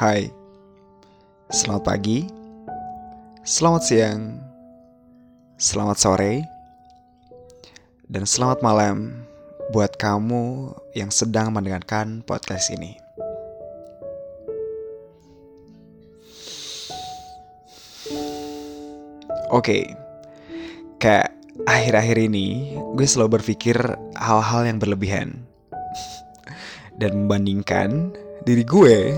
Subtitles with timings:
[0.00, 0.32] Hai,
[1.52, 2.24] selamat pagi,
[3.44, 4.40] selamat siang,
[5.60, 6.40] selamat sore,
[8.08, 9.28] dan selamat malam
[9.76, 12.96] buat kamu yang sedang mendengarkan podcast ini.
[19.52, 19.84] Oke,
[20.96, 21.28] kayak
[21.68, 23.76] akhir-akhir ini gue selalu berpikir
[24.16, 25.44] hal-hal yang berlebihan.
[26.96, 28.16] Dan membandingkan
[28.48, 29.12] diri gue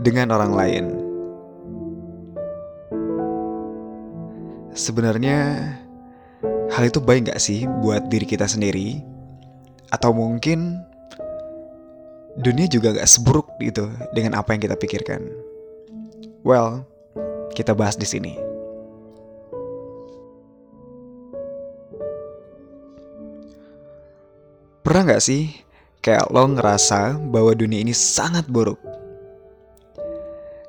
[0.00, 0.84] dengan orang lain.
[4.74, 5.70] Sebenarnya
[6.74, 8.98] hal itu baik gak sih buat diri kita sendiri?
[9.94, 10.82] Atau mungkin
[12.34, 15.22] dunia juga gak seburuk gitu dengan apa yang kita pikirkan?
[16.42, 16.82] Well,
[17.54, 18.34] kita bahas di sini.
[24.82, 25.54] Pernah gak sih
[26.02, 28.76] kayak lo ngerasa bahwa dunia ini sangat buruk?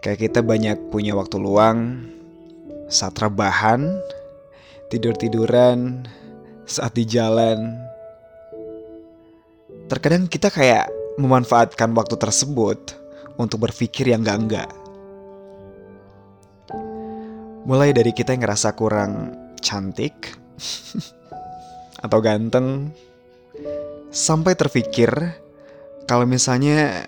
[0.00, 2.08] Kayak kita banyak punya waktu luang
[2.88, 4.00] saat rebahan,
[4.88, 6.08] tidur-tiduran,
[6.64, 7.76] saat di jalan.
[9.92, 10.88] Terkadang kita kayak
[11.20, 12.96] memanfaatkan waktu tersebut
[13.36, 14.72] untuk berpikir yang gak-enggak.
[17.68, 20.32] Mulai dari kita yang ngerasa kurang cantik
[22.04, 22.88] atau ganteng,
[24.08, 25.12] sampai terpikir
[26.08, 27.04] kalau misalnya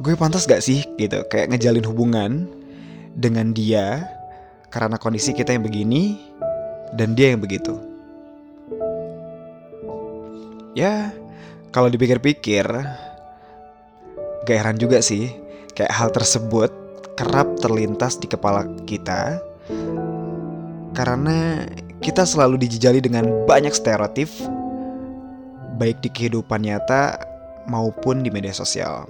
[0.00, 2.30] gue pantas gak sih gitu kayak ngejalin hubungan
[3.12, 4.08] dengan dia
[4.72, 6.16] karena kondisi kita yang begini
[6.96, 7.76] dan dia yang begitu.
[10.72, 11.12] Ya,
[11.68, 12.64] kalau dipikir-pikir
[14.48, 15.28] gak heran juga sih
[15.76, 16.72] kayak hal tersebut
[17.16, 19.36] kerap terlintas di kepala kita
[20.96, 21.68] karena
[22.00, 24.28] kita selalu dijejali dengan banyak stereotip
[25.76, 27.16] baik di kehidupan nyata
[27.68, 29.06] maupun di media sosial.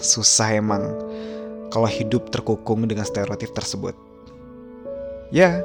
[0.00, 0.92] Susah emang
[1.72, 3.96] kalau hidup terkukung dengan stereotip tersebut.
[5.34, 5.60] Ya,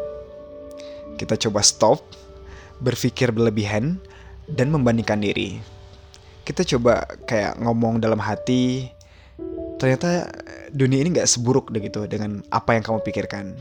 [1.22, 2.02] kita coba stop,
[2.82, 4.02] berpikir berlebihan,
[4.50, 5.62] dan membandingkan diri.
[6.42, 8.90] Kita coba kayak ngomong dalam hati,
[9.78, 10.34] ternyata
[10.74, 13.54] dunia ini gak seburuk deh gitu dengan apa yang kamu pikirkan.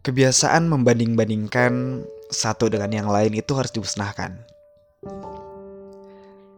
[0.00, 4.40] Kebiasaan membanding-bandingkan satu dengan yang lain itu harus dimusnahkan.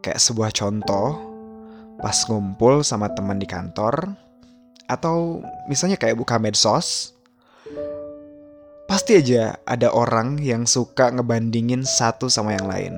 [0.02, 1.14] Kayak sebuah contoh,
[2.02, 4.18] pas ngumpul sama teman di kantor,
[4.90, 5.38] atau
[5.70, 7.14] misalnya kayak buka medsos,
[8.90, 12.94] pasti aja ada orang yang suka ngebandingin satu sama yang lain.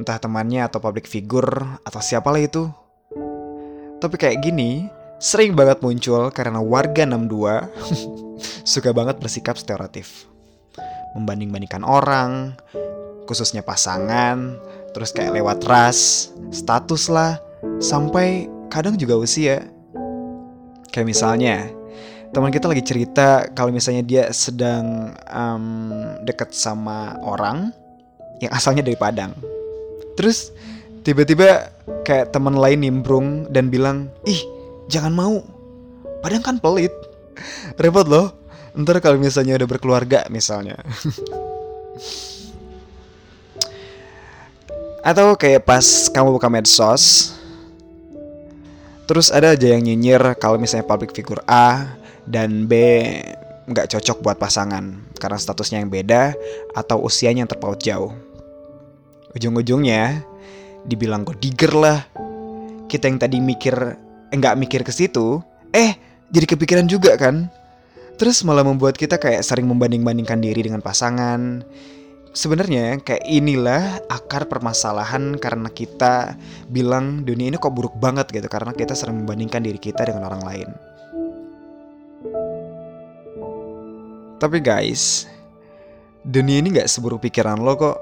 [0.00, 2.68] Entah temannya atau public figure atau siapalah itu.
[4.00, 4.88] Tapi kayak gini,
[5.20, 7.68] sering banget muncul karena warga 62
[8.72, 10.28] suka banget bersikap stereotif.
[11.16, 12.56] Membanding-bandingkan orang,
[13.24, 14.60] khususnya pasangan,
[14.96, 17.36] terus kayak lewat ras, status lah,
[17.84, 19.68] sampai kadang juga usia.
[20.88, 21.68] Kayak misalnya,
[22.32, 25.92] teman kita lagi cerita kalau misalnya dia sedang um,
[26.24, 27.76] deket sama orang
[28.40, 29.36] yang asalnya dari Padang.
[30.16, 30.48] Terus
[31.04, 31.68] tiba-tiba
[32.08, 34.40] kayak teman lain nimbrung dan bilang, ih
[34.88, 35.44] jangan mau,
[36.24, 36.96] Padang kan pelit.
[37.84, 38.32] Repot loh,
[38.72, 40.80] ntar kalau misalnya udah berkeluarga misalnya.
[45.06, 47.30] Atau kayak pas kamu buka medsos,
[49.06, 51.94] terus ada aja yang nyinyir kalau misalnya public figure A
[52.26, 52.74] dan B
[53.70, 56.34] nggak cocok buat pasangan karena statusnya yang beda
[56.74, 58.10] atau usianya yang terpaut jauh.
[59.30, 60.26] Ujung-ujungnya
[60.82, 62.02] dibilang digger lah.
[62.90, 63.74] Kita yang tadi mikir
[64.30, 65.38] eh, nggak mikir ke situ,
[65.70, 65.94] eh
[66.34, 67.46] jadi kepikiran juga kan.
[68.18, 71.62] Terus malah membuat kita kayak sering membanding-bandingkan diri dengan pasangan,
[72.36, 76.36] Sebenarnya kayak inilah akar permasalahan karena kita
[76.68, 80.44] bilang dunia ini kok buruk banget gitu karena kita sering membandingkan diri kita dengan orang
[80.44, 80.68] lain.
[84.36, 85.24] Tapi guys,
[86.28, 87.96] dunia ini gak seburuk pikiran lo kok.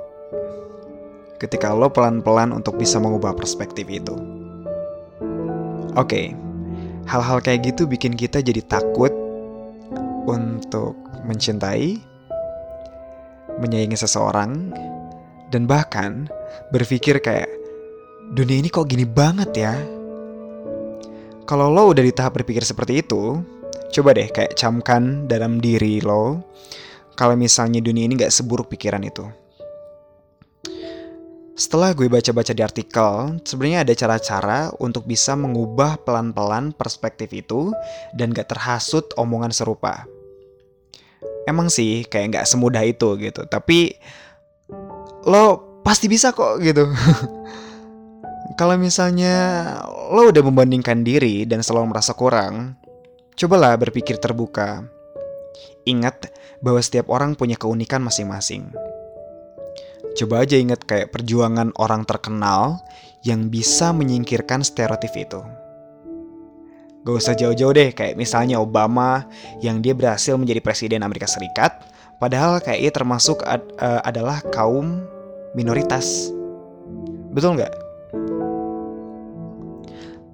[1.39, 4.19] Ketika lo pelan-pelan untuk bisa mengubah perspektif itu.
[5.95, 6.27] Oke, okay,
[7.07, 9.15] hal-hal kayak gitu bikin kita jadi takut
[10.27, 12.03] untuk mencintai,
[13.65, 14.69] menyayangi seseorang,
[15.49, 16.29] dan bahkan
[16.69, 17.49] berpikir kayak,
[18.37, 19.75] dunia ini kok gini banget ya?
[21.49, 23.41] Kalau lo udah di tahap berpikir seperti itu,
[23.97, 26.45] coba deh kayak camkan dalam diri lo,
[27.17, 29.25] kalau misalnya dunia ini gak seburuk pikiran itu.
[31.55, 37.71] Setelah gue baca-baca di artikel, sebenarnya ada cara-cara untuk bisa mengubah pelan-pelan perspektif itu
[38.19, 40.03] dan gak terhasut omongan serupa
[41.45, 43.97] emang sih kayak nggak semudah itu gitu tapi
[45.25, 46.89] lo pasti bisa kok gitu.
[48.61, 49.35] Kalau misalnya
[50.13, 52.77] lo udah membandingkan diri dan selalu merasa kurang,
[53.37, 54.85] cobalah berpikir terbuka.
[55.85, 56.33] Ingat
[56.65, 58.73] bahwa setiap orang punya keunikan masing-masing.
[60.15, 62.81] Coba aja ingat kayak perjuangan orang terkenal
[63.27, 65.43] yang bisa menyingkirkan stereotip itu.
[67.05, 69.29] Gak usah jauh-jauh deh, kayak misalnya Obama
[69.61, 71.85] yang dia berhasil menjadi presiden Amerika Serikat,
[72.17, 75.05] padahal kayak ia termasuk ad, uh, adalah kaum
[75.53, 76.33] minoritas.
[77.29, 77.75] Betul nggak?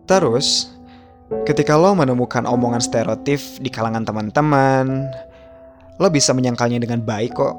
[0.06, 0.70] Terus,
[1.42, 5.10] ketika lo menemukan omongan stereotip di kalangan teman-teman,
[5.98, 7.54] lo bisa menyangkalnya dengan baik kok.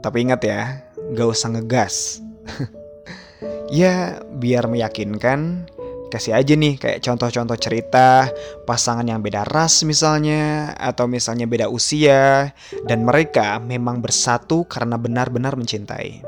[0.00, 0.80] Tapi ingat ya,
[1.12, 2.24] gak usah ngegas.
[3.80, 5.68] ya, biar meyakinkan,
[6.08, 8.32] kasih aja nih kayak contoh-contoh cerita
[8.64, 12.52] pasangan yang beda ras misalnya, atau misalnya beda usia,
[12.88, 16.24] dan mereka memang bersatu karena benar-benar mencintai.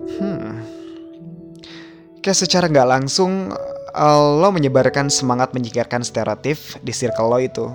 [0.00, 0.64] Hmm.
[2.24, 3.52] Kayak secara nggak langsung
[4.40, 7.66] lo menyebarkan semangat menyingkirkan stereotip di circle lo itu.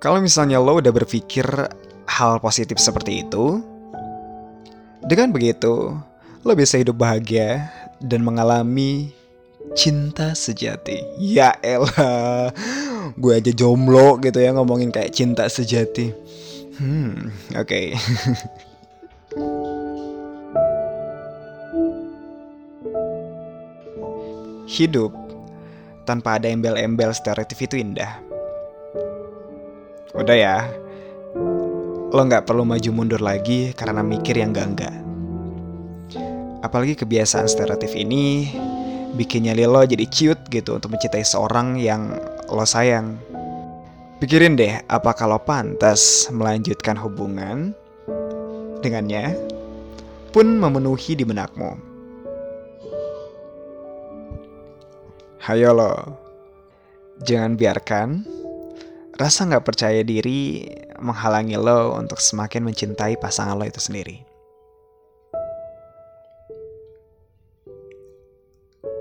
[0.00, 1.44] Kalau misalnya lo udah berpikir
[2.04, 3.73] hal positif seperti itu,
[5.04, 5.92] dengan begitu
[6.44, 9.12] lo bisa hidup bahagia dan mengalami
[9.72, 11.00] cinta sejati.
[11.16, 12.52] Ya elah,
[13.16, 16.12] gue aja jomblo gitu ya ngomongin kayak cinta sejati.
[16.76, 17.64] Hmm, oke.
[17.64, 17.94] Okay.
[24.74, 25.12] Hidup
[26.04, 28.18] tanpa ada embel-embel stereotip itu indah.
[30.14, 30.66] Udah ya,
[32.14, 34.94] lo nggak perlu maju mundur lagi karena mikir yang enggak-enggak.
[36.62, 38.54] Apalagi kebiasaan stereotip ini
[39.18, 42.14] bikin nyali lo jadi ciut gitu untuk mencintai seorang yang
[42.46, 43.18] lo sayang.
[44.22, 47.74] Pikirin deh, apa kalau pantas melanjutkan hubungan
[48.78, 49.34] dengannya
[50.30, 51.74] pun memenuhi di benakmu.
[55.42, 55.92] Hayo lo,
[57.26, 58.08] jangan biarkan
[59.14, 60.66] rasa nggak percaya diri
[60.98, 64.22] menghalangi lo untuk semakin mencintai pasangan lo itu sendiri.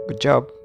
[0.09, 0.62] Good job.